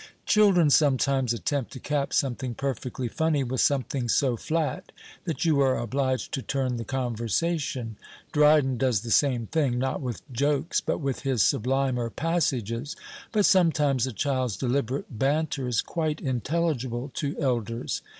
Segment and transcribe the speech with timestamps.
[0.25, 4.91] Children sometimes attempt to cap something perfectly funny with something so flat
[5.25, 7.97] that you are obliged to turn the conversation.
[8.31, 12.95] Dryden does the same thing, not with jokes, but with his sublimer passages.
[13.31, 18.01] But sometimes a child's deliberate banter is quite intelligible to elders.